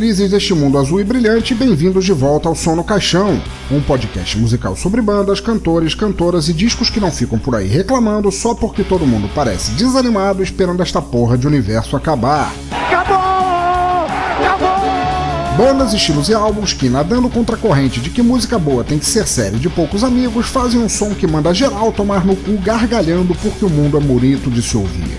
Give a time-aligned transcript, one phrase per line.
[0.00, 3.38] Felizes deste mundo azul e brilhante, bem-vindos de volta ao Som no Caixão,
[3.70, 8.32] um podcast musical sobre bandas, cantores, cantoras e discos que não ficam por aí reclamando
[8.32, 12.50] só porque todo mundo parece desanimado esperando esta porra de universo acabar.
[12.70, 14.06] Acabou!
[14.40, 15.58] Acabou!
[15.58, 19.04] Bandas, estilos e álbuns que, nadando contra a corrente de que música boa tem que
[19.04, 23.34] ser série de poucos amigos, fazem um som que manda geral tomar no cu gargalhando
[23.34, 25.09] porque o mundo é bonito de se ouvir.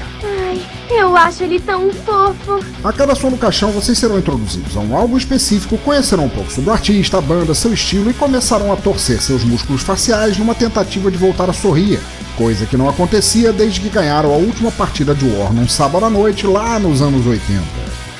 [1.11, 2.63] Eu acho ele tão fofo.
[2.81, 6.49] A cada som do caixão, vocês serão introduzidos a um álbum específico, conhecerão um pouco
[6.49, 10.55] sobre o artista, a banda, seu estilo e começarão a torcer seus músculos faciais numa
[10.55, 11.99] tentativa de voltar a sorrir,
[12.37, 16.09] coisa que não acontecia desde que ganharam a última partida de War num sábado à
[16.09, 17.61] noite lá nos anos 80.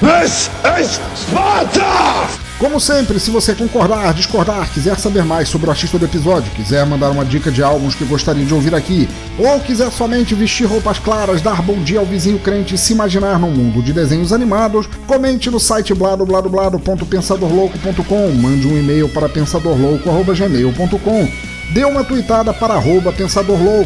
[0.01, 2.40] This is Sparta!
[2.61, 6.85] Como sempre, se você concordar, discordar, quiser saber mais sobre o artista do episódio, quiser
[6.85, 9.09] mandar uma dica de álbuns que gostaria de ouvir aqui,
[9.39, 13.39] ou quiser somente vestir roupas claras, dar bom dia ao vizinho crente e se imaginar
[13.39, 21.85] num mundo de desenhos animados, comente no site bladobladoblado.pensadorlouco.com, mande um e-mail para pensadorlouco.gmail.com Dê
[21.85, 23.13] uma tweetada para arroba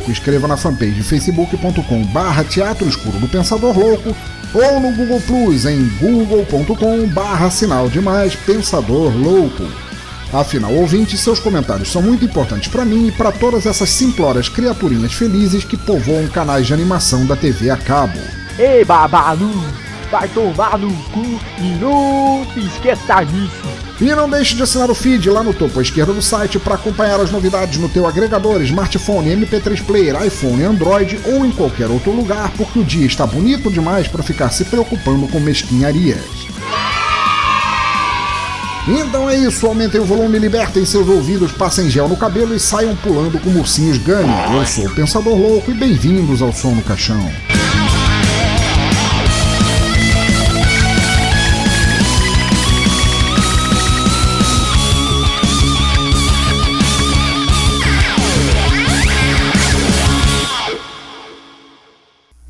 [0.10, 4.16] escreva na fanpage facebook.com barra Teatro Escuro do Pensador Louco
[4.56, 9.64] ou no Google Plus em google.com barra sinal de mais Pensador Louco.
[10.34, 15.14] Afinal, ouvinte, seus comentários são muito importantes para mim e para todas essas simplórias criaturinhas
[15.14, 18.20] felizes que povoam canais de animação da TV a cabo.
[18.58, 19.52] Ei, Babalu,
[20.12, 23.86] vai tomar no cu e não se esqueça disso.
[24.00, 26.76] E não deixe de assinar o feed lá no topo à esquerda do site para
[26.76, 32.12] acompanhar as novidades no teu agregador, smartphone, MP3 player, iPhone, Android ou em qualquer outro
[32.12, 36.46] lugar, porque o dia está bonito demais para ficar se preocupando com mesquinharias.
[38.88, 42.96] Então é isso, aumentem o volume, libertem seus ouvidos, passem gel no cabelo e saiam
[42.96, 44.30] pulando com ursinhos Gani.
[44.54, 47.32] Eu sou o Pensador Louco e bem-vindos ao Som no Caixão.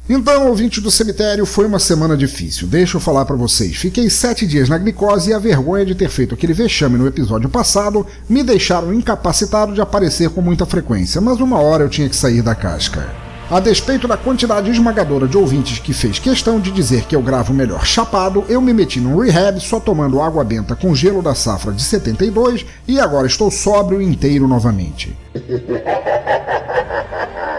[0.08, 2.68] Então, ouvinte do cemitério, foi uma semana difícil.
[2.68, 3.76] Deixa eu falar para vocês.
[3.76, 7.50] Fiquei sete dias na glicose e a vergonha de ter feito aquele vexame no episódio
[7.50, 12.16] passado me deixaram incapacitado de aparecer com muita frequência, mas uma hora eu tinha que
[12.16, 13.10] sair da casca.
[13.50, 17.52] A despeito da quantidade esmagadora de ouvintes que fez questão de dizer que eu gravo
[17.52, 21.72] melhor chapado, eu me meti num rehab só tomando água benta com gelo da safra
[21.72, 25.16] de 72 e agora estou sóbrio inteiro novamente.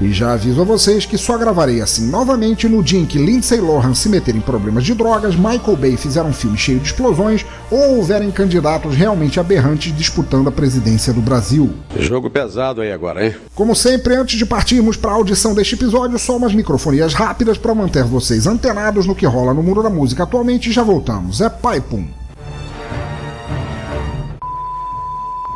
[0.00, 3.60] E já aviso a vocês que só gravarei assim novamente no dia em que Lindsay
[3.60, 7.46] Lohan se meter em problemas de drogas, Michael Bay fizer um filme cheio de explosões
[7.70, 11.72] ou houverem candidatos realmente aberrantes disputando a presidência do Brasil.
[11.98, 13.34] Jogo pesado aí agora, hein?
[13.54, 17.74] Como sempre, antes de partirmos para a audição deste episódio, só umas microfonias rápidas para
[17.74, 21.40] manter vocês antenados no que rola no mundo da música atualmente e já voltamos.
[21.40, 22.06] É pai pum.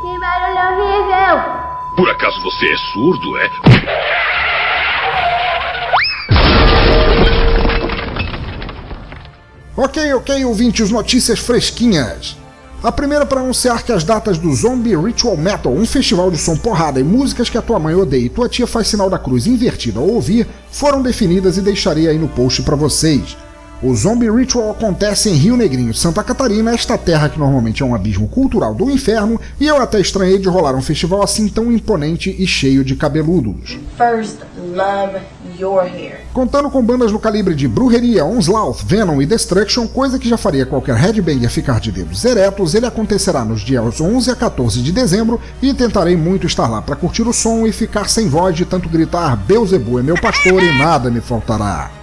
[0.01, 1.61] Que barulho horrível!
[1.95, 4.30] Por acaso você é surdo, é?
[9.77, 12.37] Ok, ok, ouvintes, notícias fresquinhas.
[12.83, 16.57] A primeira para anunciar que as datas do Zombie Ritual Metal, um festival de som
[16.57, 19.47] porrada e músicas que a tua mãe odeia e tua tia faz sinal da cruz
[19.47, 23.37] invertida ao ouvir, foram definidas e deixarei aí no post para vocês.
[23.83, 27.95] O Zombie Ritual acontece em Rio Negrinho, Santa Catarina, esta terra que normalmente é um
[27.95, 32.35] abismo cultural do inferno, e eu até estranhei de rolar um festival assim tão imponente
[32.39, 33.79] e cheio de cabeludos.
[33.97, 34.37] First,
[34.75, 35.19] love
[35.59, 36.21] your hair.
[36.35, 40.67] Contando com bandas no calibre de Brujeria, Onslaught, Venom e Destruction, coisa que já faria
[40.67, 45.41] qualquer headbanger ficar de dedos eretos, ele acontecerá nos dias 11 a 14 de dezembro
[45.63, 48.91] e tentarei muito estar lá para curtir o som e ficar sem voz de tanto
[48.91, 52.00] gritar Beuzebu é meu pastor e nada me faltará.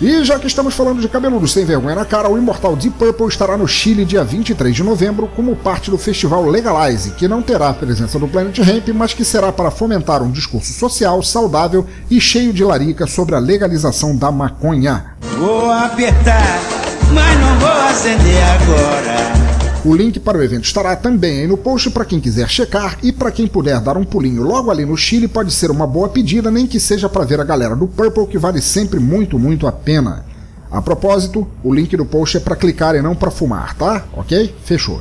[0.00, 3.26] E já que estamos falando de cabeludos sem vergonha na cara, o imortal Deep Purple
[3.26, 7.70] estará no Chile dia 23 de novembro como parte do festival Legalize, que não terá
[7.70, 12.20] a presença do Planet Hemp, mas que será para fomentar um discurso social, saudável e
[12.20, 15.16] cheio de larica sobre a legalização da maconha.
[15.36, 16.60] Vou apertar,
[17.12, 19.47] mas não vou acender agora.
[19.84, 23.12] O link para o evento estará também aí no post para quem quiser checar e
[23.12, 26.50] para quem puder dar um pulinho logo ali no Chile pode ser uma boa pedida,
[26.50, 29.72] nem que seja para ver a galera do Purple que vale sempre muito, muito a
[29.72, 30.26] pena.
[30.68, 34.04] A propósito, o link do post é para clicar e não para fumar, tá?
[34.14, 34.52] Ok?
[34.64, 35.00] Fechou.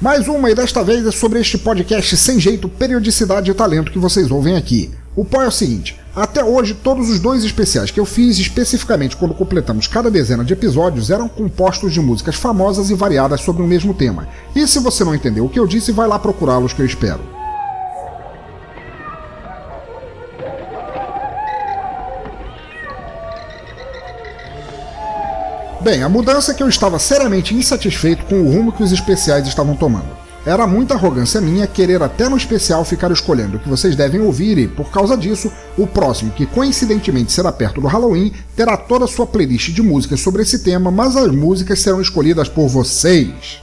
[0.00, 3.98] Mais uma, e desta vez é sobre este podcast sem jeito, periodicidade e talento que
[3.98, 4.90] vocês ouvem aqui.
[5.16, 9.16] O pó é o seguinte: até hoje, todos os dois especiais que eu fiz, especificamente
[9.16, 13.66] quando completamos cada dezena de episódios, eram compostos de músicas famosas e variadas sobre o
[13.66, 14.28] mesmo tema.
[14.54, 17.20] E se você não entendeu o que eu disse, vai lá procurá-los que eu espero.
[25.80, 29.48] Bem, a mudança é que eu estava seriamente insatisfeito com o rumo que os especiais
[29.48, 30.21] estavam tomando.
[30.44, 34.58] Era muita arrogância minha querer até no especial ficar escolhendo o que vocês devem ouvir
[34.58, 39.08] e, por causa disso, o próximo, que coincidentemente será perto do Halloween, terá toda a
[39.08, 43.60] sua playlist de músicas sobre esse tema, mas as músicas serão escolhidas por vocês.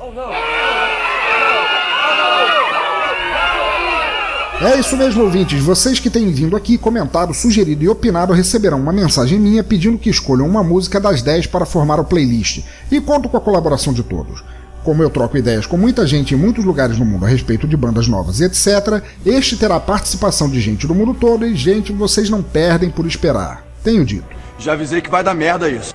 [4.61, 5.61] É isso mesmo, ouvintes.
[5.61, 10.09] Vocês que têm vindo aqui, comentado, sugerido e opinado receberão uma mensagem minha pedindo que
[10.09, 12.63] escolham uma música das 10 para formar a playlist.
[12.91, 14.43] E conto com a colaboração de todos.
[14.89, 17.77] Como eu troco ideias com muita gente em muitos lugares no mundo a respeito de
[17.77, 22.27] bandas novas e etc., este terá participação de gente do mundo todo e, gente, vocês
[22.27, 23.63] não perdem por esperar.
[23.83, 24.25] Tenho dito.
[24.57, 25.93] Já avisei que vai dar merda isso.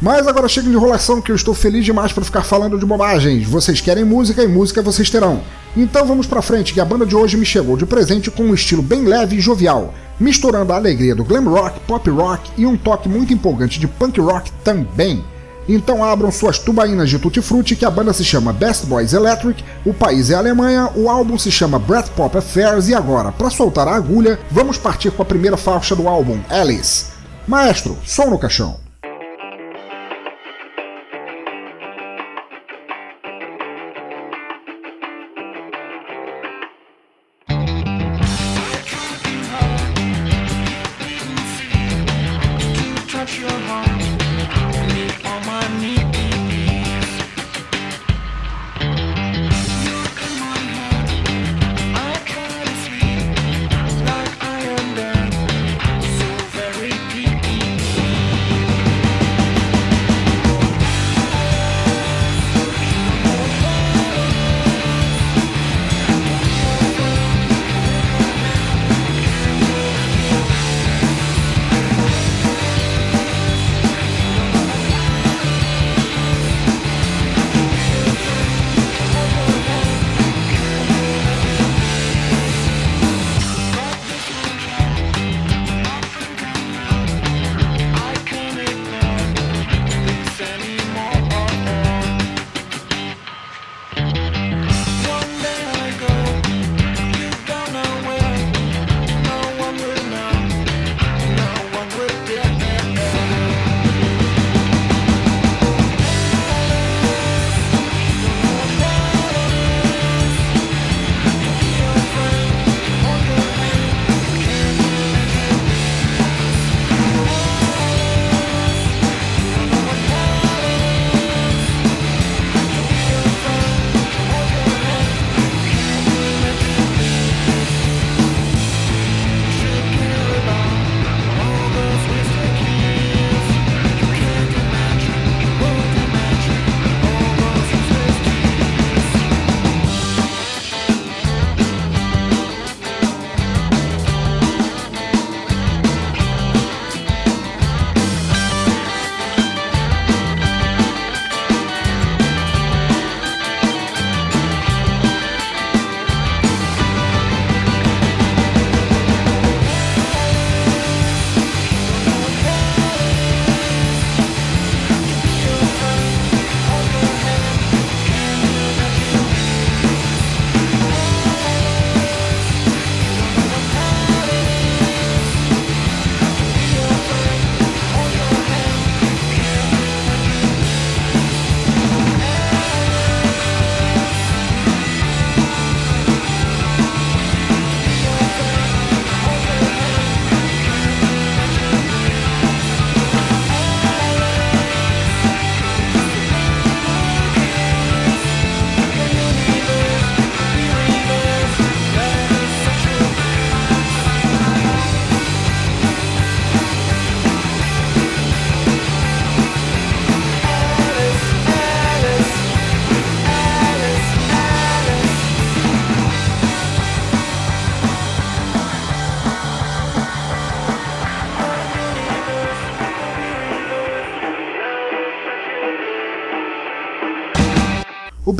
[0.00, 3.44] Mas agora chega de enrolação que eu estou feliz demais para ficar falando de bobagens.
[3.44, 5.42] Vocês querem música e música vocês terão.
[5.76, 8.54] Então vamos pra frente que a banda de hoje me chegou de presente com um
[8.54, 12.76] estilo bem leve e jovial, misturando a alegria do glam rock, pop rock e um
[12.76, 15.24] toque muito empolgante de punk rock também.
[15.68, 19.64] Então abram suas tubaínas de tutti frutti que a banda se chama Best Boys Electric,
[19.84, 21.80] o país é Alemanha, o álbum se chama
[22.14, 26.08] Pop Affairs e agora, para soltar a agulha, vamos partir com a primeira faixa do
[26.08, 27.06] álbum, Alice.
[27.46, 28.83] Maestro, som no caixão.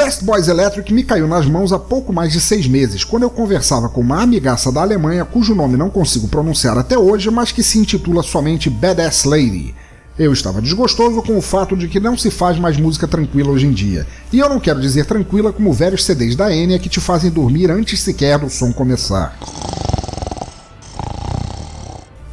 [0.05, 3.31] Best Boys Electric me caiu nas mãos há pouco mais de seis meses, quando eu
[3.31, 7.63] conversava com uma amigaça da Alemanha cujo nome não consigo pronunciar até hoje, mas que
[7.63, 9.75] se intitula somente Badass Lady.
[10.19, 13.67] Eu estava desgostoso com o fato de que não se faz mais música tranquila hoje
[13.67, 14.07] em dia.
[14.31, 17.71] E eu não quero dizer tranquila como velhos CDs da Enya que te fazem dormir
[17.71, 19.35] antes sequer do som começar.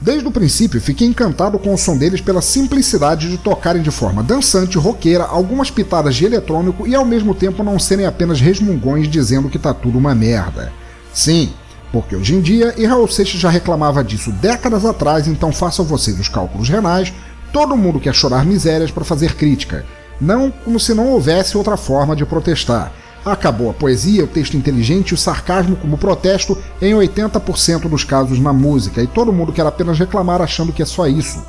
[0.01, 4.23] Desde o princípio, fiquei encantado com o som deles pela simplicidade de tocarem de forma
[4.23, 9.47] dançante, roqueira, algumas pitadas de eletrônico e ao mesmo tempo não serem apenas resmungões dizendo
[9.47, 10.73] que tá tudo uma merda.
[11.13, 11.53] Sim,
[11.91, 16.19] porque hoje em dia, e Raul Seixas já reclamava disso décadas atrás, então façam vocês
[16.19, 17.13] os cálculos renais,
[17.53, 19.85] todo mundo quer chorar misérias para fazer crítica.
[20.19, 22.91] Não como se não houvesse outra forma de protestar.
[23.23, 28.39] Acabou a poesia, o texto inteligente e o sarcasmo como protesto em 80% dos casos
[28.39, 31.43] na música, e todo mundo quer apenas reclamar achando que é só isso.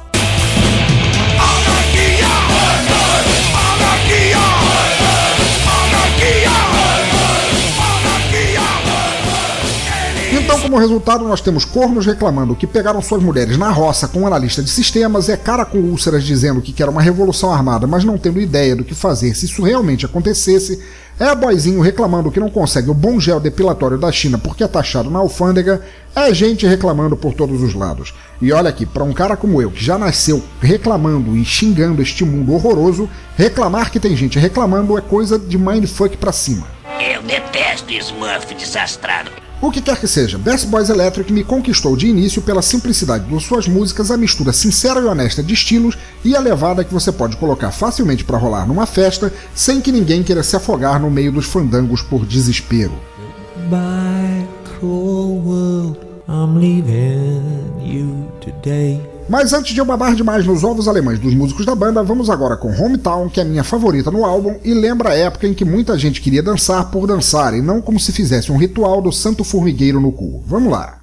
[10.44, 14.60] Então, como resultado, nós temos cornos reclamando que pegaram suas mulheres na roça com analista
[14.60, 18.40] de sistemas, é cara com úlceras dizendo que quer uma revolução armada, mas não tendo
[18.40, 20.82] ideia do que fazer se isso realmente acontecesse,
[21.20, 25.10] é boizinho reclamando que não consegue o bom gel depilatório da China porque é taxado
[25.10, 25.80] na alfândega,
[26.14, 28.12] é gente reclamando por todos os lados.
[28.40, 32.24] E olha aqui, para um cara como eu, que já nasceu reclamando e xingando este
[32.24, 36.66] mundo horroroso, reclamar que tem gente reclamando é coisa de mindfuck pra cima.
[37.00, 39.30] Eu detesto Smurf desastrado.
[39.62, 43.40] O que quer que seja, Best Boys Electric me conquistou de início pela simplicidade de
[43.40, 47.36] suas músicas, a mistura sincera e honesta de estilos e a levada que você pode
[47.36, 51.46] colocar facilmente para rolar numa festa sem que ninguém queira se afogar no meio dos
[51.46, 52.92] fandangos por desespero.
[53.70, 54.48] Bye,
[59.28, 62.56] Mas antes de eu babar demais nos ovos alemães dos músicos da banda, vamos agora
[62.56, 65.98] com Hometown, que é minha favorita no álbum e lembra a época em que muita
[65.98, 70.00] gente queria dançar por dançar e não como se fizesse um ritual do santo formigueiro
[70.00, 70.42] no cu.
[70.46, 71.01] Vamos lá!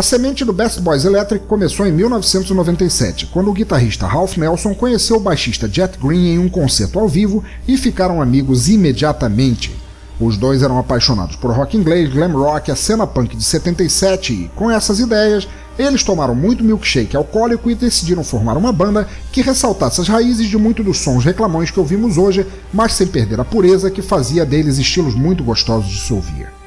[0.00, 5.18] A semente do Best Boys Electric começou em 1997, quando o guitarrista Ralph Nelson conheceu
[5.18, 9.76] o baixista Jet Green em um concerto ao vivo e ficaram amigos imediatamente.
[10.18, 14.50] Os dois eram apaixonados por rock inglês, glam rock, a cena punk de 77 e,
[14.56, 15.46] com essas ideias,
[15.78, 20.56] Eles tomaram muito milkshake alcoólico e decidiram formar uma banda que ressaltasse as raízes de
[20.56, 24.78] muitos dos sons reclamões que ouvimos hoje, mas sem perder a pureza que fazia deles
[24.78, 26.59] estilos muito gostosos de se ouvir.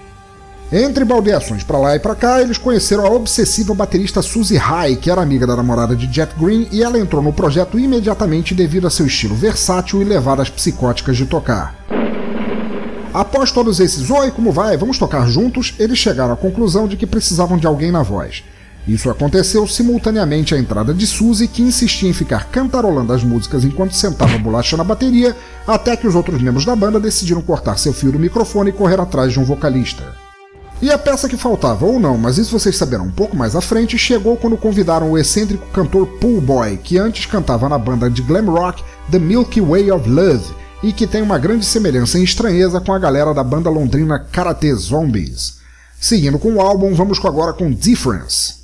[0.76, 5.12] Entre baldeações para lá e para cá, eles conheceram a obsessiva baterista Suzy High, que
[5.12, 8.90] era amiga da namorada de Jet Green, e ela entrou no projeto imediatamente devido a
[8.90, 11.76] seu estilo versátil e levadas psicóticas de tocar.
[13.14, 17.06] Após todos esses oi, como vai, vamos tocar juntos, eles chegaram à conclusão de que
[17.06, 18.44] precisavam de alguém na voz.
[18.88, 23.96] Isso aconteceu simultaneamente à entrada de Suzy, que insistia em ficar cantarolando as músicas enquanto
[23.96, 25.36] sentava bolacha na bateria,
[25.68, 29.00] até que os outros membros da banda decidiram cortar seu fio do microfone e correr
[29.00, 30.23] atrás de um vocalista.
[30.84, 33.62] E a peça que faltava, ou não, mas isso vocês saberão um pouco mais à
[33.62, 38.22] frente, chegou quando convidaram o excêntrico cantor Pool Boy, que antes cantava na banda de
[38.22, 40.44] glam rock The Milky Way of Love,
[40.84, 44.74] e que tem uma grande semelhança em estranheza com a galera da banda londrina Karate
[44.74, 45.60] Zombies.
[46.02, 48.63] Seguindo com o álbum, vamos agora com Difference.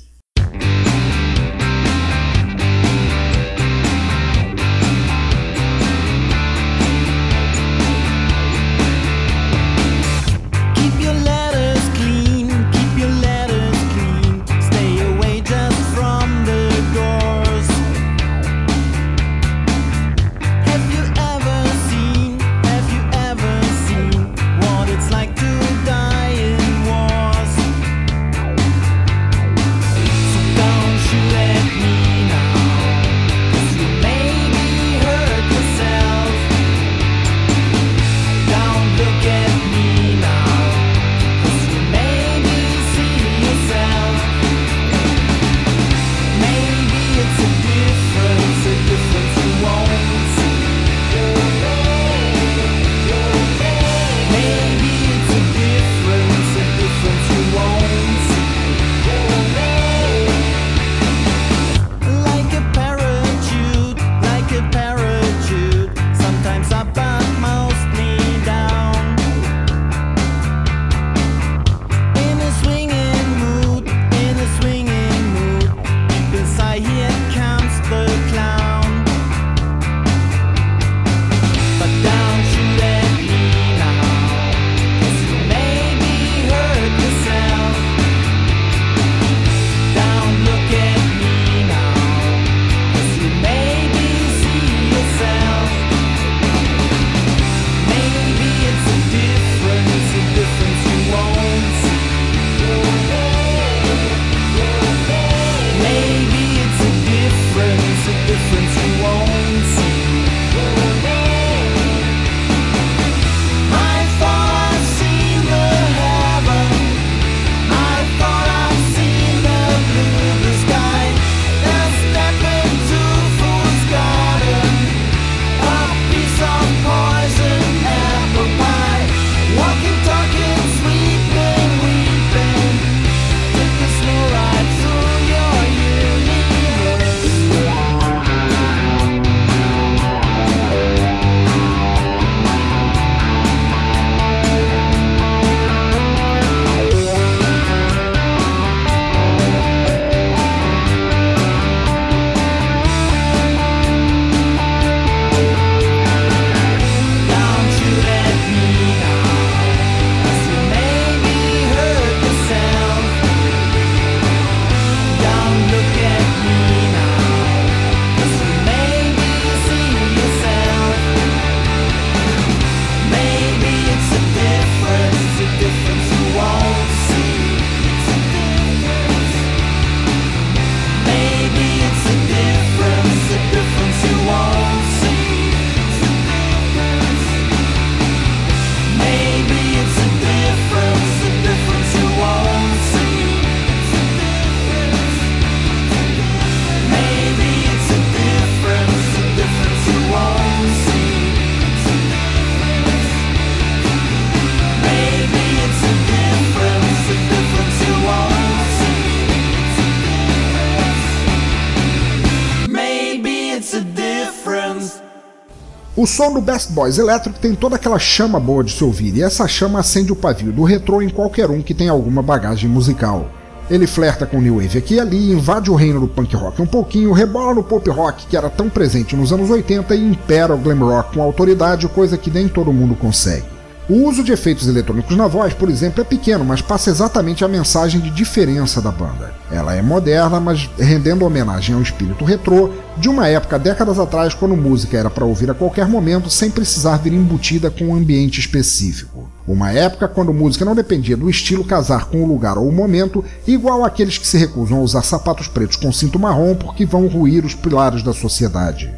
[216.00, 219.22] O som do Best Boys Electric tem toda aquela chama boa de se ouvir, e
[219.22, 223.28] essa chama acende o pavio do retrô em qualquer um que tenha alguma bagagem musical.
[223.70, 226.62] Ele flerta com o New Wave aqui e ali, invade o reino do punk rock
[226.62, 230.54] um pouquinho, rebola no pop rock que era tão presente nos anos 80 e impera
[230.54, 233.59] o glam rock com autoridade, coisa que nem todo mundo consegue.
[233.90, 237.48] O uso de efeitos eletrônicos na voz, por exemplo, é pequeno, mas passa exatamente a
[237.48, 239.34] mensagem de diferença da banda.
[239.50, 244.56] Ela é moderna, mas rendendo homenagem ao espírito retrô de uma época décadas atrás, quando
[244.56, 249.28] música era para ouvir a qualquer momento sem precisar vir embutida com um ambiente específico.
[249.44, 253.24] Uma época quando música não dependia do estilo casar com o lugar ou o momento,
[253.44, 257.44] igual aqueles que se recusam a usar sapatos pretos com cinto marrom porque vão ruir
[257.44, 258.88] os pilares da sociedade.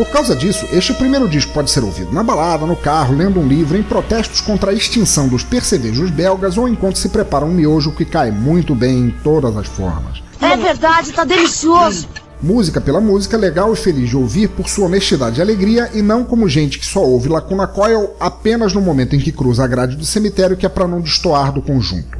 [0.00, 3.46] Por causa disso, este primeiro disco pode ser ouvido na balada, no carro, lendo um
[3.46, 7.92] livro, em protestos contra a extinção dos percevejos belgas ou enquanto se prepara um miojo
[7.92, 10.22] que cai muito bem em todas as formas.
[10.40, 12.08] É verdade, tá delicioso!
[12.40, 16.24] Música pela música, legal e feliz de ouvir por sua honestidade e alegria e não
[16.24, 19.96] como gente que só ouve Lacuna Coil apenas no momento em que cruza a grade
[19.96, 22.16] do cemitério que é para não destoar do conjunto.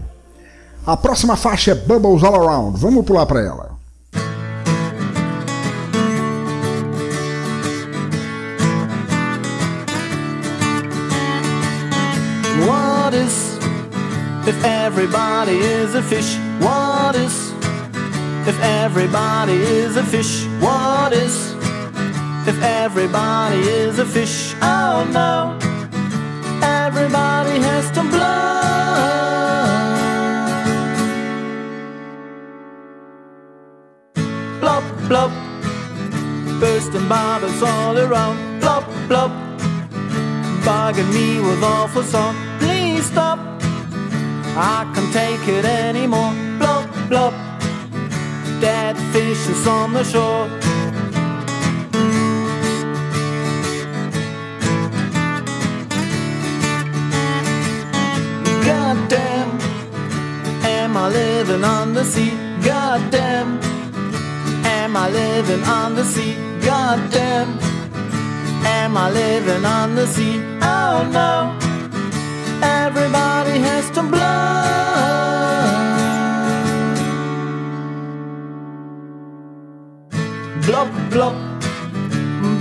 [0.86, 3.69] A próxima faixa é Bubbles All Around, vamos pular para ela.
[14.50, 16.36] If everybody is a fish?
[16.58, 17.52] What is
[18.50, 20.44] if everybody is a fish?
[20.58, 21.54] What is
[22.50, 24.54] if everybody is a fish?
[24.60, 25.56] Oh no,
[26.62, 28.40] everybody has to blow.
[34.60, 35.32] Blop, blop,
[36.60, 38.36] bursting bubbles all around.
[38.60, 39.32] Blop, blop,
[40.66, 42.34] bugging me with awful song.
[42.58, 43.38] Please stop,
[44.56, 46.32] I can't take it anymore.
[46.58, 47.34] Blop, blop,
[48.60, 50.48] dead fishes on the shore.
[58.64, 59.60] Goddamn,
[60.64, 62.32] am I living on the sea?
[62.62, 63.60] Goddamn,
[64.64, 66.34] am I living on the sea?
[66.60, 67.58] Goddamn,
[68.64, 70.40] am I living on the sea?
[70.62, 71.59] Oh no,
[72.62, 74.20] everybody has to blow.
[80.66, 81.36] Blop, blop,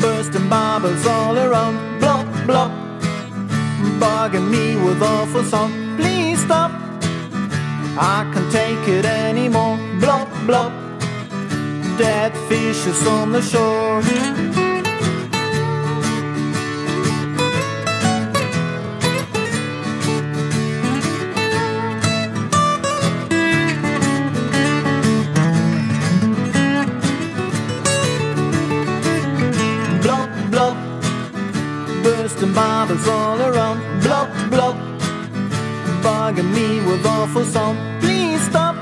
[0.02, 1.76] bursting bubbles all around.
[2.02, 2.72] Blop, blop,
[4.00, 5.72] bugging me with awful song.
[5.98, 6.72] Please stop,
[7.98, 9.78] I can't take it anymore.
[10.02, 10.72] Blop, blop,
[11.98, 14.69] dead fishes on the shore.
[32.50, 33.82] Bursting bubbles all around.
[34.02, 34.76] Blop, blop,
[36.02, 37.76] bugging me with awful song.
[38.00, 38.76] Please stop,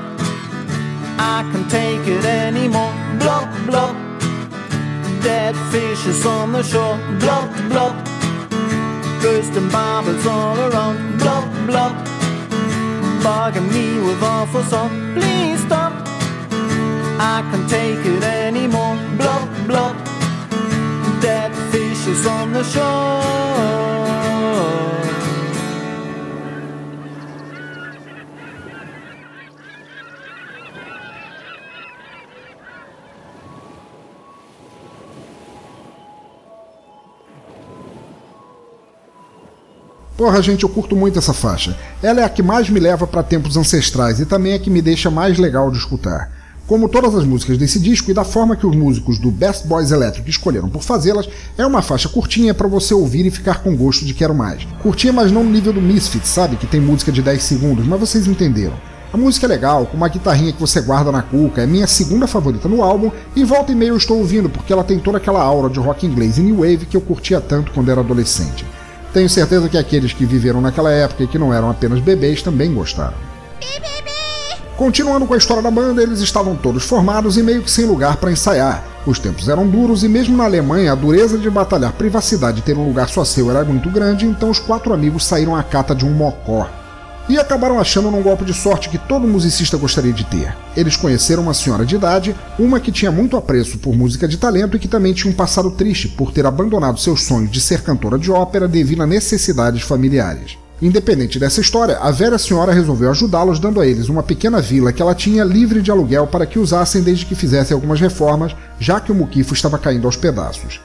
[1.18, 2.92] I can't take it anymore.
[3.18, 3.94] Blop, blop,
[5.22, 6.98] dead fishes on the shore.
[7.18, 7.94] Blop, blop,
[9.22, 11.20] bursting bubbles all around.
[11.20, 11.94] Blop, blop,
[13.22, 15.14] bugging me with awful song.
[15.14, 15.92] Please stop,
[17.20, 18.96] I can't take it anymore.
[19.18, 19.97] Blop, dead
[22.18, 23.28] fishes on the shore.
[40.16, 41.78] Porra, gente, eu curto muito essa faixa.
[42.02, 44.68] Ela é a que mais me leva para tempos ancestrais e também é a que
[44.68, 46.37] me deixa mais legal de escutar.
[46.68, 49.90] Como todas as músicas desse disco e da forma que os músicos do Best Boys
[49.90, 51.26] Electric escolheram por fazê-las,
[51.56, 54.68] é uma faixa curtinha para você ouvir e ficar com gosto de quero mais.
[54.82, 56.56] Curtinha, mas não no nível do Misfits, sabe?
[56.56, 58.74] Que tem música de 10 segundos, mas vocês entenderam.
[59.10, 62.26] A música é legal, com uma guitarrinha que você guarda na cuca, é minha segunda
[62.26, 65.42] favorita no álbum, e volta e meia eu estou ouvindo porque ela tem toda aquela
[65.42, 68.66] aura de rock inglês e new wave que eu curtia tanto quando era adolescente.
[69.14, 72.74] Tenho certeza que aqueles que viveram naquela época e que não eram apenas bebês também
[72.74, 73.16] gostaram.
[74.78, 78.16] Continuando com a história da banda, eles estavam todos formados e meio que sem lugar
[78.16, 78.84] para ensaiar.
[79.04, 82.78] Os tempos eram duros e mesmo na Alemanha a dureza de batalhar privacidade e ter
[82.78, 86.06] um lugar só seu era muito grande, então os quatro amigos saíram à cata de
[86.06, 86.70] um mocó.
[87.28, 90.56] E acabaram achando num golpe de sorte que todo musicista gostaria de ter.
[90.76, 94.76] Eles conheceram uma senhora de idade, uma que tinha muito apreço por música de talento
[94.76, 98.16] e que também tinha um passado triste por ter abandonado seus sonhos de ser cantora
[98.16, 100.56] de ópera devido a necessidades familiares.
[100.80, 105.02] Independente dessa história, a velha senhora resolveu ajudá-los dando a eles uma pequena vila que
[105.02, 109.10] ela tinha livre de aluguel para que usassem desde que fizessem algumas reformas, já que
[109.10, 110.80] o muquifo estava caindo aos pedaços.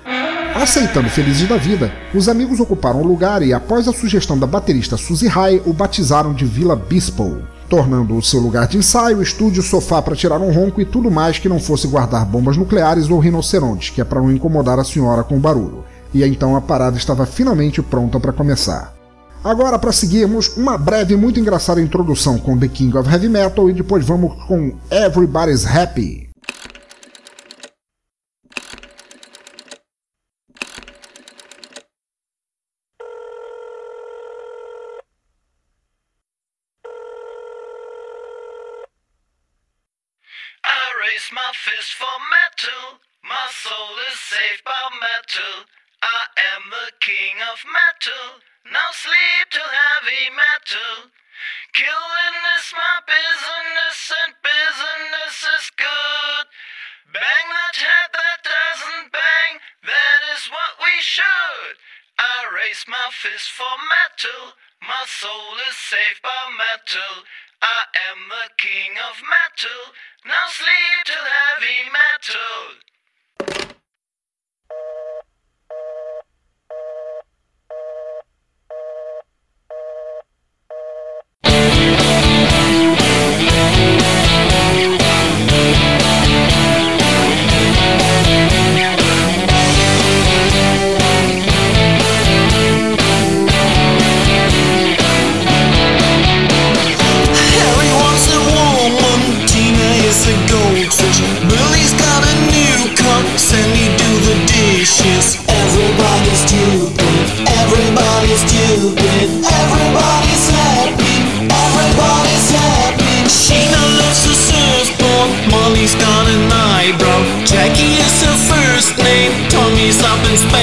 [0.56, 4.98] Aceitando felizes da vida, os amigos ocuparam o lugar e, após a sugestão da baterista
[4.98, 7.38] Suzy High, o batizaram de Vila Bispo.
[7.70, 11.40] tornando o seu lugar de ensaio, estúdio, sofá para tirar um ronco e tudo mais
[11.40, 15.24] que não fosse guardar bombas nucleares ou rinocerontes, que é para não incomodar a senhora
[15.24, 15.84] com o barulho.
[16.14, 19.03] E então a parada estava finalmente pronta para começar.
[19.44, 23.70] Agora, para seguirmos, uma breve e muito engraçada introdução com The King of Heavy Metal
[23.70, 26.30] e depois vamos com Everybody's Happy.
[41.34, 43.00] my fist for metal.
[43.24, 45.66] My soul is saved by metal.
[46.04, 48.44] I am the king of metal.
[48.68, 51.08] Now sleep till heavy metal.
[51.72, 56.46] Killing is my business and business is good.
[57.08, 59.54] Bang that head that doesn't bang,
[59.88, 61.80] that is what we should.
[62.20, 64.60] I raise my fist for metal.
[64.84, 67.24] My soul is saved by metal.
[67.64, 67.80] I
[68.12, 69.96] am the king of metal.
[70.28, 72.93] Now sleep till heavy metal.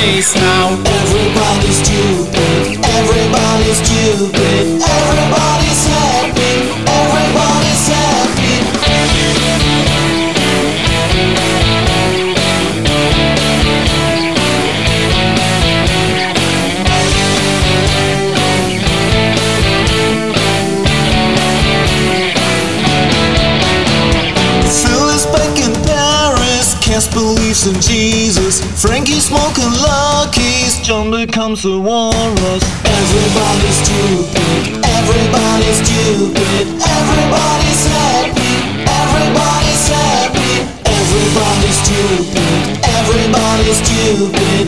[0.01, 0.90] Space now.
[31.41, 32.63] Becomes a walrus.
[32.85, 38.53] Everybody's stupid, everybody's stupid, everybody's happy,
[38.85, 40.53] everybody's happy,
[40.85, 44.60] everybody's stupid, everybody's stupid,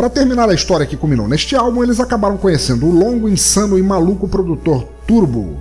[0.00, 3.82] para terminar a história que culminou neste álbum, eles acabaram conhecendo o longo, insano e
[3.82, 5.60] maluco produtor Turbo.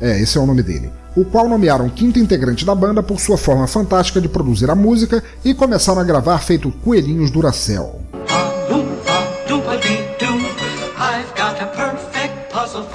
[0.00, 0.92] É, esse é o nome dele.
[1.16, 5.24] O qual nomearam quinto integrante da banda por sua forma fantástica de produzir a música
[5.44, 8.00] e começaram a gravar feito coelhinhos Duracell.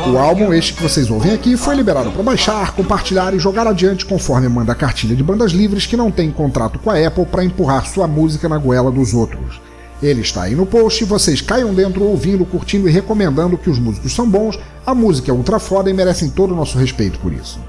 [0.08, 4.06] O álbum, este que vocês ouvem aqui, foi liberado para baixar, compartilhar e jogar adiante
[4.06, 7.44] conforme manda a cartilha de bandas livres que não tem contrato com a Apple para
[7.44, 9.65] empurrar sua música na goela dos outros.
[10.02, 13.80] Ele está aí no post e vocês caiam dentro ouvindo, curtindo e recomendando que os
[13.80, 17.32] músicos são bons, a música é ultra foda e merecem todo o nosso respeito por
[17.32, 17.60] isso.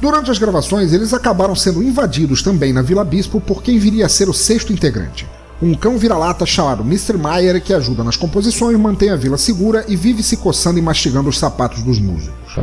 [0.00, 4.08] Durante as gravações, eles acabaram sendo invadidos também na Vila Bispo por quem viria a
[4.08, 5.26] ser o sexto integrante.
[5.62, 7.16] Um cão vira-lata chamado Mr.
[7.16, 11.28] Meyer que ajuda nas composições, mantém a vila segura e vive se coçando e mastigando
[11.28, 12.56] os sapatos dos músicos.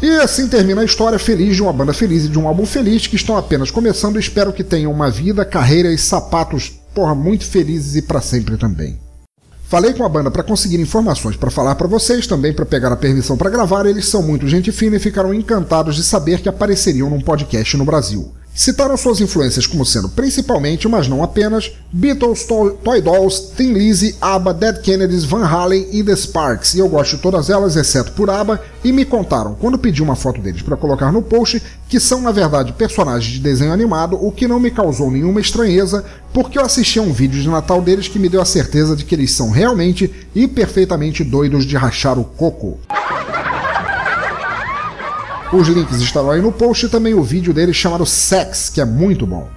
[0.00, 3.06] E assim termina a história feliz de uma banda feliz e de um álbum feliz
[3.06, 7.44] que estão apenas começando e espero que tenham uma vida, carreira e sapatos, porra, muito
[7.44, 8.98] felizes e para sempre também.
[9.68, 12.96] Falei com a banda para conseguir informações para falar para vocês, também para pegar a
[12.96, 17.10] permissão para gravar, eles são muito gente fina e ficaram encantados de saber que apareceriam
[17.10, 18.32] num podcast no Brasil.
[18.56, 24.16] Citaram suas influências como sendo principalmente, mas não apenas, Beatles, to Toy Dolls, Thin Lizzy,
[24.18, 28.12] ABBA, Dead Kennedys, Van Halen e The Sparks, e eu gosto de todas elas exceto
[28.12, 32.00] por ABBA, e me contaram, quando pedi uma foto deles para colocar no post, que
[32.00, 36.58] são na verdade personagens de desenho animado, o que não me causou nenhuma estranheza, porque
[36.58, 39.14] eu assisti a um vídeo de Natal deles que me deu a certeza de que
[39.14, 42.78] eles são realmente e perfeitamente doidos de rachar o coco.
[45.52, 48.84] Os links estarão aí no post e também o vídeo dele chamado Sex, que é
[48.84, 49.48] muito bom.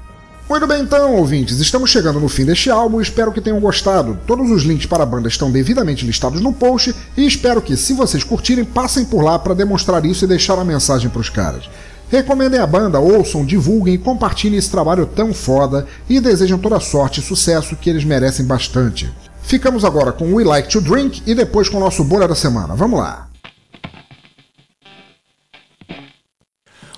[0.48, 4.18] Muito bem então, ouvintes, estamos chegando no fim deste álbum e espero que tenham gostado.
[4.26, 7.94] Todos os links para a banda estão devidamente listados no post e espero que, se
[7.94, 11.70] vocês curtirem, passem por lá para demonstrar isso e deixar a mensagem para os caras.
[12.10, 17.20] Recomendem a banda, ouçam, divulguem e compartilhem esse trabalho tão foda e desejam toda sorte
[17.20, 19.12] e sucesso que eles merecem bastante.
[19.44, 22.76] Ficamos agora com We Like to Drink e depois com o nosso Bolha da Semana.
[22.76, 23.29] Vamos lá!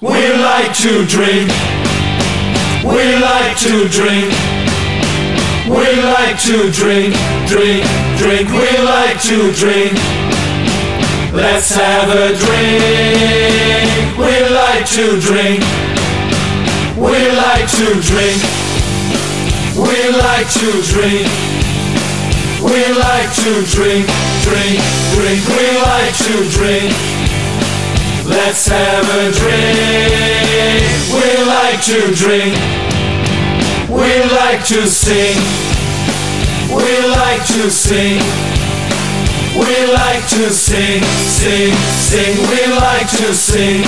[0.01, 1.51] We like to drink.
[2.83, 4.33] We like to drink.
[5.69, 7.13] We like to drink,
[7.45, 7.85] drink,
[8.17, 8.49] drink.
[8.49, 9.93] We like to drink.
[11.31, 14.17] Let's have a drink.
[14.17, 15.61] We like to drink.
[16.97, 18.41] We like to drink.
[19.77, 21.29] We like to drink.
[22.57, 24.09] We like to drink,
[24.41, 24.81] drink,
[25.13, 25.41] drink.
[25.45, 27.10] We like to drink.
[28.25, 30.71] Let's have a drink.
[31.11, 32.55] We like to drink.
[33.89, 35.37] We like to sing.
[36.69, 38.21] We like to sing.
[39.53, 42.37] We like to sing, sing, sing.
[42.49, 43.83] We like to sing.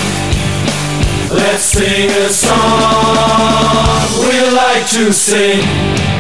[1.32, 2.60] Let's sing a song.
[4.20, 6.13] We like to sing.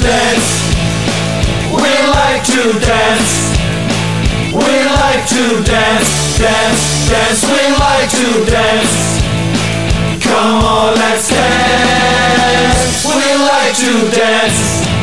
[0.00, 0.72] Dance.
[1.70, 3.52] We like to dance.
[4.52, 7.42] We like to dance, dance, dance.
[7.44, 9.22] We like to dance.
[10.22, 13.04] Come on, let's dance.
[13.04, 15.01] We like to dance.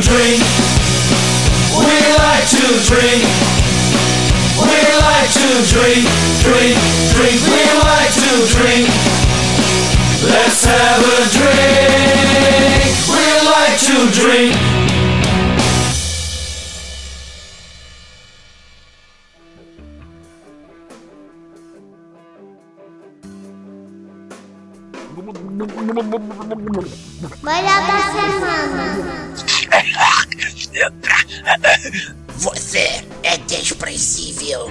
[0.00, 0.42] Drink.
[1.74, 3.24] We like to drink.
[4.58, 6.06] We like to drink,
[6.42, 6.76] drink,
[7.14, 7.38] drink.
[7.46, 8.86] We like to drink.
[10.22, 12.94] Let's have a drink.
[13.08, 14.54] We like to drink.
[27.42, 29.57] Melhor da semana.
[32.36, 34.68] Você é desprezível.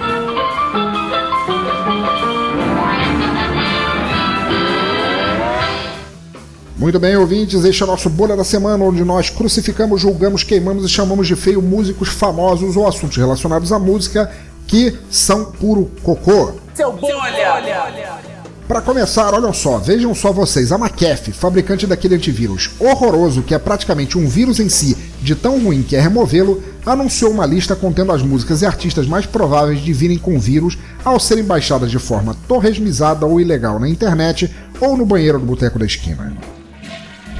[6.76, 10.84] Muito bem, ouvintes, este é o nosso Bolha da Semana, onde nós crucificamos, julgamos, queimamos
[10.84, 14.30] e chamamos de feio músicos famosos ou assuntos relacionados à música
[14.66, 16.52] que são puro cocô.
[16.74, 18.27] Seu bolha!
[18.68, 23.58] Para começar, olha só, vejam só vocês, a McAfee, fabricante daquele antivírus horroroso que é
[23.58, 28.12] praticamente um vírus em si, de tão ruim que é removê-lo, anunciou uma lista contendo
[28.12, 32.36] as músicas e artistas mais prováveis de virem com vírus ao serem baixadas de forma
[32.46, 36.36] torresmizada ou ilegal na internet ou no banheiro do boteco da esquina.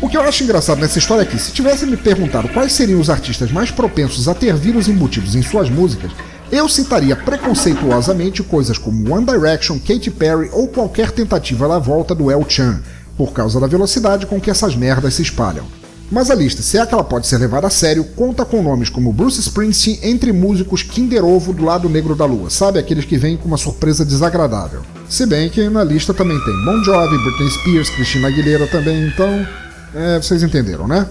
[0.00, 3.00] O que eu acho engraçado nessa história é que, se tivesse me perguntado quais seriam
[3.00, 6.10] os artistas mais propensos a ter vírus embutidos em suas músicas,
[6.50, 12.30] eu citaria preconceituosamente coisas como One Direction, Katy Perry ou qualquer tentativa da volta do
[12.30, 12.80] El Chan,
[13.16, 15.64] por causa da velocidade com que essas merdas se espalham.
[16.10, 18.88] Mas a lista, se é que ela pode ser levada a sério, conta com nomes
[18.88, 22.78] como Bruce Springsteen entre músicos Kinder Ovo do lado negro da lua, sabe?
[22.78, 24.80] Aqueles que vêm com uma surpresa desagradável.
[25.06, 29.46] Se bem que na lista também tem Bon Jovi, Britney Spears, Christina Aguilera também, então...
[29.94, 31.06] É, vocês entenderam, né?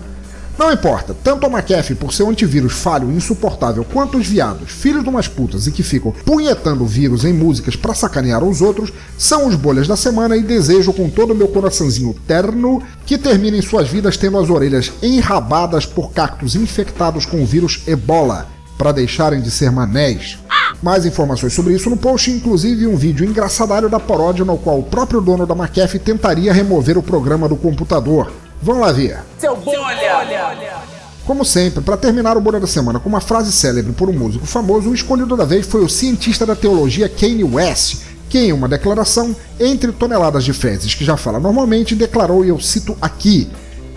[0.58, 4.72] Não importa, tanto a McAfee por ser um antivírus falho e insuportável, quanto os viados,
[4.72, 8.92] filhos de umas putas e que ficam punhetando vírus em músicas para sacanear os outros,
[9.20, 13.62] são os bolhas da semana e desejo com todo o meu coraçãozinho terno que terminem
[13.62, 18.48] suas vidas tendo as orelhas enrabadas por cactos infectados com o vírus Ebola,
[18.80, 20.40] para deixarem de ser manés.
[20.82, 24.84] Mais informações sobre isso no post, inclusive um vídeo engraçadário da paródia no qual o
[24.84, 28.32] próprio dono da McAfee tentaria remover o programa do computador.
[28.62, 29.20] Vamos lá ver.
[29.40, 30.98] Seu bolha!
[31.26, 34.46] Como sempre, para terminar o Bolha da Semana com uma frase célebre por um músico
[34.46, 38.68] famoso, o escolhido da vez foi o cientista da teologia Kanye West, que em uma
[38.68, 43.50] declaração, entre toneladas de fezes que já fala normalmente, declarou, e eu cito aqui,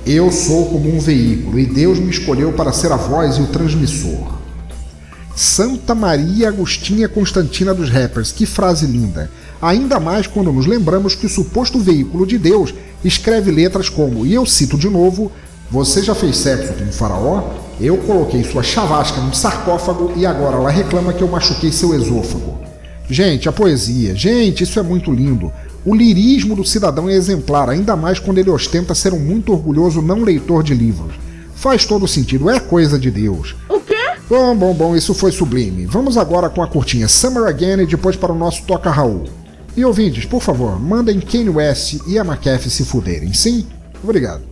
[0.05, 3.47] Eu sou como um veículo, e Deus me escolheu para ser a voz e o
[3.47, 4.41] transmissor.
[5.37, 9.31] Santa Maria Agostinha Constantina dos rappers, que frase linda!
[9.61, 12.73] Ainda mais quando nos lembramos que o suposto veículo de Deus
[13.05, 15.31] escreve letras como, e eu cito de novo,
[15.71, 17.43] você já fez sexo com um faraó?
[17.81, 22.59] Eu coloquei sua chavasca num sarcófago e agora ela reclama que eu machuquei seu esôfago.
[23.09, 25.53] Gente, a poesia, gente, isso é muito lindo.
[25.85, 30.03] O lirismo do cidadão é exemplar, ainda mais quando ele ostenta ser um muito orgulhoso
[30.03, 31.15] não leitor de livros.
[31.55, 33.57] Faz todo sentido, é coisa de Deus.
[33.69, 33.95] O quê?
[34.29, 35.87] Bom, bom, bom, isso foi sublime.
[35.87, 39.40] Vamos agora com a curtinha Summer Again e depois para o nosso Toca Raul.
[39.77, 43.67] E ouvintes, por favor, mandem Kanye West e a McAfee se fuderem, sim?
[44.03, 44.50] Obrigado.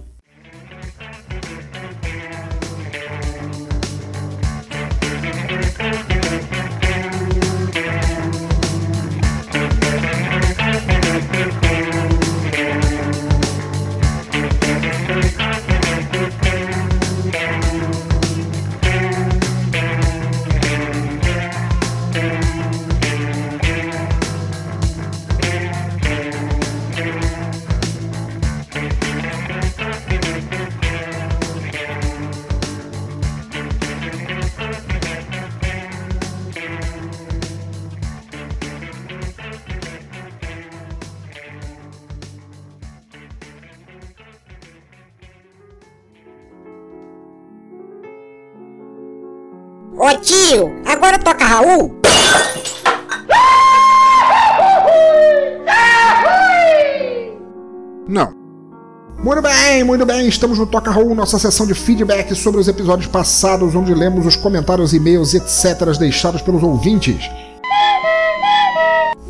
[60.28, 64.36] Estamos no Toca Raul, nossa sessão de feedback sobre os episódios passados, onde lemos os
[64.36, 65.96] comentários, e-mails, etc.
[65.98, 67.28] deixados pelos ouvintes.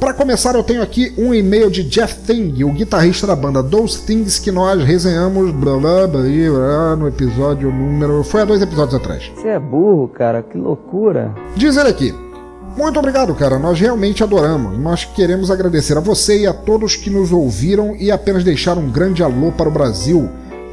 [0.00, 4.02] Para começar, eu tenho aqui um e-mail de Jeff Thing, o guitarrista da banda Those
[4.02, 8.22] Things que nós resenhamos blá, blá, blá, blá, no episódio número.
[8.24, 9.30] Foi há dois episódios atrás.
[9.34, 11.34] Você é burro, cara, que loucura.
[11.56, 12.14] Diz ele aqui.
[12.76, 13.58] Muito obrigado, cara.
[13.58, 14.78] Nós realmente adoramos.
[14.78, 18.88] Nós queremos agradecer a você e a todos que nos ouviram e apenas deixar um
[18.88, 20.28] grande alô para o Brasil.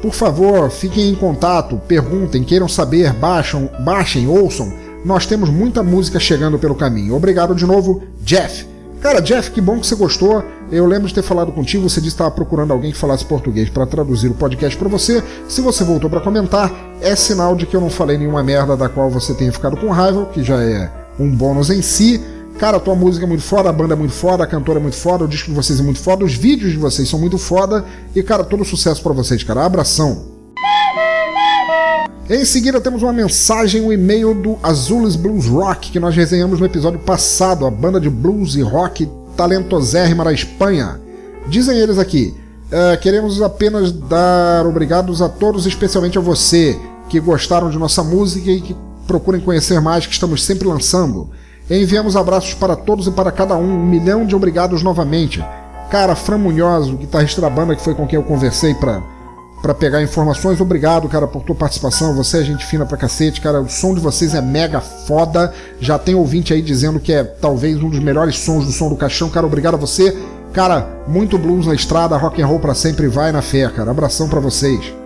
[0.06, 4.72] Por favor, fiquem em contato, perguntem, queiram saber, baixam, baixem, ouçam.
[5.04, 7.16] Nós temos muita música chegando pelo caminho.
[7.16, 8.68] Obrigado de novo, Jeff.
[9.02, 10.44] Cara, Jeff, que bom que você gostou.
[10.72, 13.68] Eu lembro de ter falado contigo, você disse que estava procurando alguém que falasse português
[13.68, 15.24] para traduzir o podcast para você.
[15.50, 18.88] Se você voltou para comentar, é sinal de que eu não falei nenhuma merda da
[18.88, 20.88] qual você tenha ficado com raiva, que já é
[21.20, 22.24] um bônus em si.
[22.58, 24.82] Cara, a tua música é muito foda, a banda é muito foda, a cantora é
[24.82, 27.38] muito foda, o disco de vocês é muito foda, os vídeos de vocês são muito
[27.38, 27.84] foda.
[28.16, 29.66] E, cara, todo sucesso para vocês, cara.
[29.66, 30.36] Abração.
[32.30, 36.66] Em seguida temos uma mensagem, um e-mail do Azules Blues Rock, que nós resenhamos no
[36.66, 41.00] episódio passado, a banda de blues e rock talentosérrima da Espanha.
[41.48, 42.34] Dizem eles aqui,
[42.68, 46.80] uh, queremos apenas dar obrigados a todos, especialmente a você,
[47.10, 48.76] que gostaram de nossa música e que
[49.06, 51.30] procurem conhecer mais, que estamos sempre lançando.
[51.70, 55.44] Enviamos abraços para todos e para cada um, um milhão de obrigados novamente.
[55.90, 60.04] Cara, Fran Munhoz, o guitarrista da banda que foi com quem eu conversei para pegar
[60.04, 60.62] informações.
[60.62, 62.16] Obrigado, cara, por tua participação.
[62.16, 63.62] Você é gente fina pra cacete, cara.
[63.62, 65.52] O som de vocês é mega foda.
[65.80, 68.96] Já tem ouvinte aí dizendo que é talvez um dos melhores sons do som do
[68.96, 69.30] caixão.
[69.30, 70.16] Cara, obrigado a você.
[70.54, 73.92] Cara, muito blues na estrada, rock and roll para sempre vai na fé, cara.
[73.92, 75.05] Abração para vocês.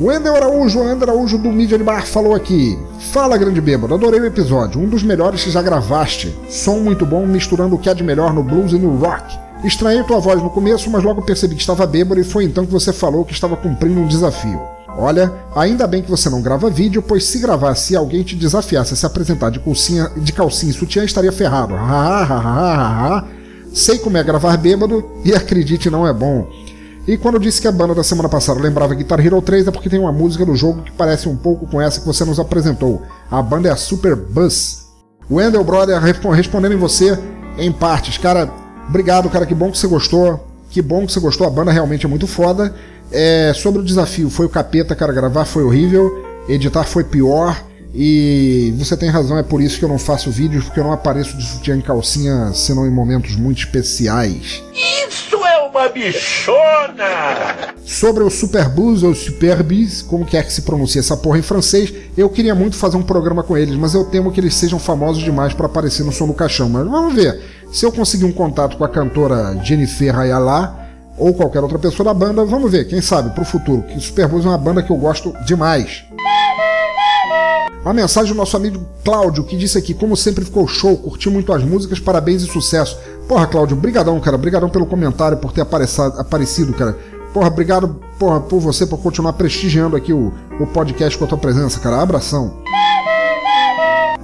[0.00, 2.78] Wendel Araújo, André Araújo do Mídia de Bar falou aqui.
[3.12, 6.34] Fala, grande bêbado, adorei o episódio, um dos melhores que já gravaste.
[6.48, 9.38] Som muito bom, misturando o que há de melhor no blues e no rock.
[9.62, 12.72] Estranhei tua voz no começo, mas logo percebi que estava bêbado e foi então que
[12.72, 14.58] você falou que estava cumprindo um desafio.
[14.96, 18.94] Olha, ainda bem que você não grava vídeo, pois se gravasse e alguém te desafiasse
[18.94, 21.74] a se apresentar de calcinha, de calcinha e sutiã, estaria ferrado.
[23.74, 26.48] Sei como é gravar bêbado e acredite, não é bom.
[27.06, 29.70] E quando eu disse que a banda da semana passada lembrava Guitar Hero 3 é
[29.70, 32.38] porque tem uma música do jogo que parece um pouco com essa que você nos
[32.38, 33.02] apresentou.
[33.30, 34.88] A banda é a Super Buzz.
[35.30, 37.18] Wendell Brother respondendo em você
[37.56, 38.18] em partes.
[38.18, 38.52] Cara,
[38.88, 40.46] obrigado, cara, que bom que você gostou.
[40.70, 42.72] Que bom que você gostou, a banda realmente é muito foda.
[43.10, 47.60] É, sobre o desafio, foi o capeta, cara, gravar foi horrível, editar foi pior.
[47.92, 50.92] E você tem razão, é por isso que eu não faço vídeos, porque eu não
[50.92, 54.62] apareço de sutiã em calcinha, senão em momentos muito especiais.
[54.72, 55.39] Isso
[55.70, 57.74] uma bichona!
[57.84, 61.38] Sobre o Super Blues ou Super Bis, como que é que se pronuncia essa porra
[61.38, 64.54] em francês, eu queria muito fazer um programa com eles, mas eu temo que eles
[64.54, 66.68] sejam famosos demais para aparecer no som do caixão.
[66.68, 67.40] Mas vamos ver.
[67.72, 72.14] Se eu conseguir um contato com a cantora Jennifer Ayala, ou qualquer outra pessoa da
[72.14, 75.32] banda, vamos ver, quem sabe, pro futuro, que Superblues é uma banda que eu gosto
[75.44, 76.02] demais.
[77.82, 81.50] Uma mensagem do nosso amigo Cláudio, que disse aqui, como sempre ficou show, curti muito
[81.52, 82.98] as músicas, parabéns e sucesso.
[83.26, 86.98] Porra, Cláudio, brigadão, cara, brigadão pelo comentário, por ter aparecido, cara.
[87.32, 91.38] Porra, obrigado porra, por você, por continuar prestigiando aqui o, o podcast com a tua
[91.38, 92.02] presença, cara.
[92.02, 92.62] Abração.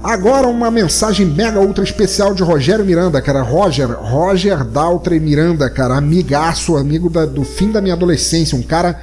[0.02, 3.42] Agora uma mensagem mega ultra especial de Rogério Miranda, cara.
[3.42, 5.96] Roger, Roger Daltre Miranda, cara.
[5.96, 8.59] Amigaço, amigo da, do fim da minha adolescência.
[8.59, 9.00] Um cara,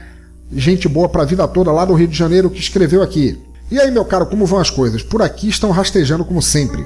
[0.52, 3.42] gente boa pra vida toda lá do Rio de Janeiro, que escreveu aqui.
[3.72, 5.02] E aí, meu caro, como vão as coisas?
[5.02, 6.86] Por aqui estão rastejando como sempre.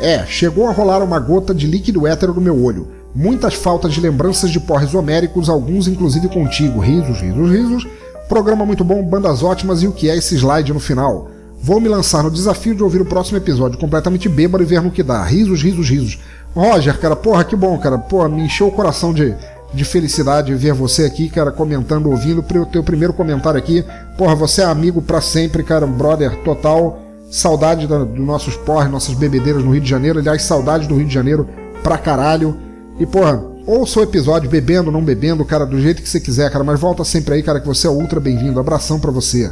[0.00, 2.88] É, chegou a rolar uma gota de líquido hétero no meu olho.
[3.14, 6.80] Muitas faltas de lembranças de porres homéricos, alguns inclusive contigo.
[6.80, 7.86] Risos, risos, risos.
[8.28, 11.30] Programa muito bom, bandas ótimas e o que é esse slide no final.
[11.62, 14.90] Vou me lançar no desafio de ouvir o próximo episódio completamente bêbado e ver no
[14.90, 15.22] que dá.
[15.22, 16.18] Risos, risos, risos.
[16.54, 17.98] Roger, cara, porra, que bom, cara.
[17.98, 19.34] Porra, me encheu o coração de,
[19.72, 22.40] de felicidade ver você aqui, cara, comentando, ouvindo.
[22.40, 23.84] O teu primeiro comentário aqui.
[24.16, 27.00] Porra, você é amigo para sempre, cara, brother total.
[27.30, 30.18] Saudade dos nossos porres, nossas bebedeiras no Rio de Janeiro.
[30.18, 31.48] Aliás, saudade do Rio de Janeiro
[31.82, 32.56] pra caralho.
[32.98, 36.64] E, porra, ouça o episódio bebendo, não bebendo, cara, do jeito que você quiser, cara.
[36.64, 38.60] Mas volta sempre aí, cara, que você é ultra bem-vindo.
[38.60, 39.50] Abração para você.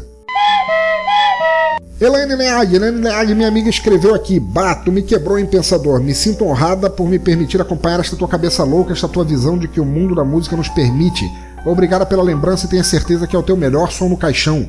[2.00, 6.00] Elaine Leag, Elaine Leag, minha amiga, escreveu aqui: Bato, me quebrou em pensador.
[6.00, 9.68] Me sinto honrada por me permitir acompanhar esta tua cabeça louca, esta tua visão de
[9.68, 11.24] que o mundo da música nos permite.
[11.64, 14.68] Obrigada pela lembrança e tenha certeza que é o teu melhor som no caixão.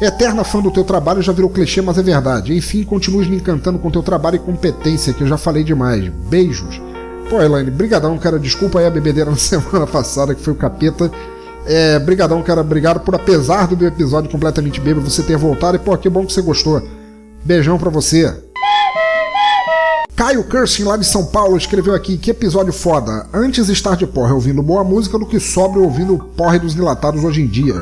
[0.00, 2.56] Eterna fã do teu trabalho já virou clichê, mas é verdade.
[2.56, 6.08] Enfim, continues me encantando com teu trabalho e competência, que eu já falei demais.
[6.08, 6.80] Beijos.
[7.28, 8.38] Pô, Elaine, brigadão, cara.
[8.38, 11.12] Desculpa aí a bebedeira na semana passada, que foi o capeta.
[11.66, 12.60] É, brigadão, cara.
[12.60, 15.76] Obrigado por, apesar do episódio completamente bêbado, você ter voltado.
[15.76, 16.82] E, pô, que bom que você gostou.
[17.44, 18.34] Beijão pra você.
[20.14, 23.26] Caio Cursing, lá de São Paulo, escreveu aqui: Que episódio foda.
[23.32, 27.42] Antes estar de porre ouvindo boa música do que sobre ouvindo porre dos dilatados hoje
[27.42, 27.74] em dia.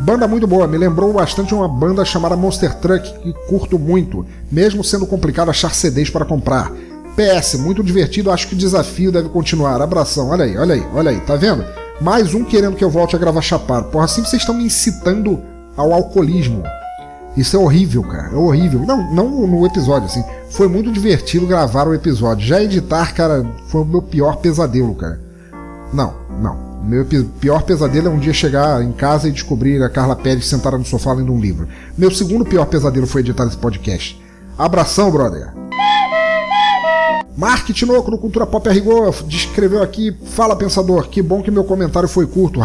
[0.00, 4.82] Banda muito boa, me lembrou bastante uma banda chamada Monster Truck que curto muito, mesmo
[4.82, 6.72] sendo complicado achar CDs para comprar.
[7.14, 9.80] PS, muito divertido, acho que o desafio deve continuar.
[9.80, 11.64] Abração, olha aí, olha aí, olha aí, tá vendo?
[12.02, 13.88] Mais um querendo que eu volte a gravar chapado.
[13.88, 15.40] Porra, assim vocês estão me incitando
[15.76, 16.64] ao alcoolismo.
[17.36, 18.32] Isso é horrível, cara.
[18.32, 18.80] É horrível.
[18.80, 20.24] Não, não no episódio, assim.
[20.50, 22.44] Foi muito divertido gravar o episódio.
[22.44, 25.20] Já editar, cara, foi o meu pior pesadelo, cara.
[25.92, 26.82] Não, não.
[26.82, 27.06] Meu
[27.40, 30.84] pior pesadelo é um dia chegar em casa e descobrir a Carla Pérez sentada no
[30.84, 31.68] sofá lendo um livro.
[31.96, 34.20] Meu segundo pior pesadelo foi editar esse podcast.
[34.58, 35.61] Abração, brother.
[37.36, 41.64] Mark Tinoco no Cultura Pop a Rigor descreveu aqui: Fala pensador, que bom que meu
[41.64, 42.60] comentário foi curto.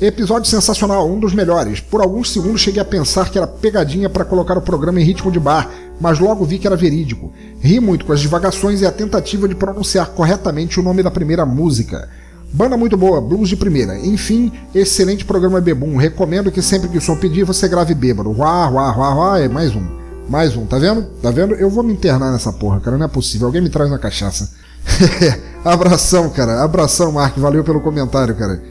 [0.00, 1.80] Episódio sensacional, um dos melhores.
[1.80, 5.30] Por alguns segundos cheguei a pensar que era pegadinha para colocar o programa em ritmo
[5.30, 5.70] de bar,
[6.00, 7.30] mas logo vi que era verídico.
[7.60, 11.44] Ri muito com as divagações e a tentativa de pronunciar corretamente o nome da primeira
[11.44, 12.08] música.
[12.50, 13.98] Banda muito boa, blues de primeira.
[13.98, 15.96] Enfim, excelente programa Bebum.
[15.96, 18.30] Recomendo que sempre que o som pedir você grave bêbado.
[18.30, 19.97] Uá, uá, uá, uá, é mais um.
[20.28, 21.02] Mais um, tá vendo?
[21.22, 21.54] Tá vendo?
[21.54, 22.98] Eu vou me internar nessa porra, cara.
[22.98, 23.46] Não é possível.
[23.46, 24.50] Alguém me traz uma cachaça.
[25.64, 26.62] Abração, cara.
[26.62, 27.36] Abração, Mark.
[27.38, 28.62] Valeu pelo comentário, cara.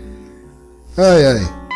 [0.96, 1.68] Ai, ai.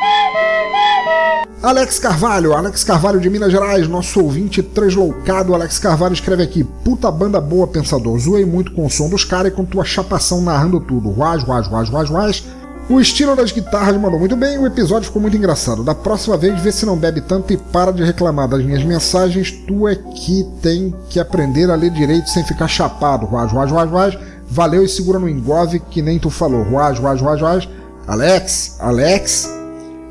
[1.64, 5.54] Alex Carvalho, Alex Carvalho de Minas Gerais, nosso ouvinte transloucado.
[5.54, 8.18] Alex Carvalho escreve aqui: Puta banda boa, pensador.
[8.18, 11.10] Zoei muito com o som dos caras e com tua chapação narrando tudo.
[11.10, 12.44] Ruaz, ruaz, ruaz, ruaz, ruaz.
[12.92, 15.82] O estilo das guitarras mandou muito bem, o episódio ficou muito engraçado.
[15.82, 19.50] Da próxima vez, vê se não bebe tanto e para de reclamar das minhas mensagens.
[19.50, 23.26] Tu é que tem que aprender a ler direito sem ficar chapado.
[23.26, 24.18] Ruaz, ruaz, ruaz, ruaz.
[24.46, 26.64] Valeu e segura no engove que nem tu falou.
[26.64, 27.70] Ruaz, ruaz, ruaz, ruaz.
[28.06, 29.50] Alex, Alex.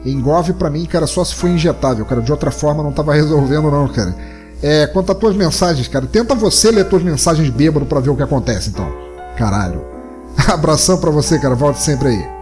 [0.06, 2.22] Engove pra mim, cara, só se for injetável, cara.
[2.22, 4.16] De outra forma não tava resolvendo, não, cara.
[4.62, 8.16] É, quanto a tuas mensagens, cara, tenta você ler tuas mensagens bêbado para ver o
[8.16, 8.90] que acontece, então.
[9.36, 9.84] Caralho.
[10.48, 11.54] Abração pra você, cara.
[11.54, 12.39] Volte sempre aí.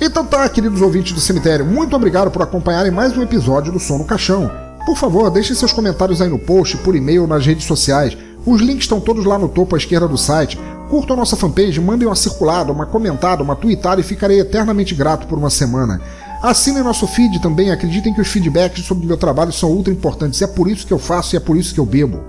[0.00, 3.98] Então tá, queridos ouvintes do cemitério, muito obrigado por acompanharem mais um episódio do Som
[3.98, 4.48] no Caixão.
[4.86, 8.16] Por favor, deixem seus comentários aí no post, por e-mail, nas redes sociais.
[8.46, 10.56] Os links estão todos lá no topo à esquerda do site.
[10.88, 15.26] Curtam a nossa fanpage, mandem uma circulada, uma comentada, uma tweetada e ficarei eternamente grato
[15.26, 16.00] por uma semana.
[16.44, 20.40] Assinem nosso feed também, acreditem que os feedbacks sobre o meu trabalho são ultra importantes,
[20.40, 22.20] é por isso que eu faço e é por isso que eu bebo.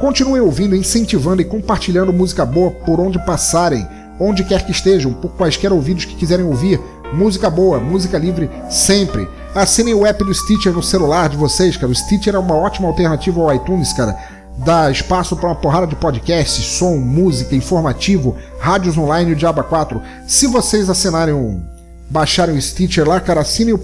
[0.00, 3.86] Continuem ouvindo, incentivando e compartilhando música boa por onde passarem,
[4.18, 6.80] onde quer que estejam, por quaisquer ouvidos que quiserem ouvir.
[7.12, 9.28] Música boa, música livre sempre.
[9.54, 11.92] Assinem o app do Stitcher no celular de vocês, cara.
[11.92, 14.16] O Stitcher é uma ótima alternativa ao iTunes, cara.
[14.56, 19.62] Dá espaço para uma porrada de podcasts, som, música, informativo, rádios online e o Diaba
[19.62, 20.00] 4.
[20.26, 21.62] Se vocês assinarem um,
[22.08, 23.80] baixarem o Stitcher lá, cara, assinem o,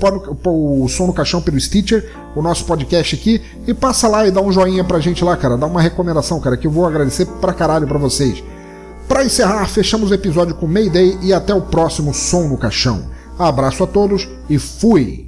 [0.47, 4.31] o, o, som no caixão pelo Stitcher, o nosso podcast aqui, e passa lá e
[4.31, 5.59] dá um joinha pra gente lá, cara.
[5.59, 8.43] Dá uma recomendação, cara, que eu vou agradecer pra caralho pra vocês.
[9.07, 13.18] Para encerrar, fechamos o episódio com Mayday e até o próximo Som no Caixão.
[13.39, 15.28] Abraço a todos e fui!